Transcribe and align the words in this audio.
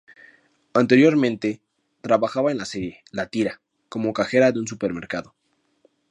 Anteriormente 0.73 1.61
trabajaba 2.01 2.49
en 2.51 2.57
la 2.57 2.65
serie 2.65 3.03
"La 3.11 3.27
tira" 3.27 3.61
como 3.87 4.13
cajera 4.13 4.51
de 4.51 4.59
un 4.59 4.65
supermercado. 4.67 5.35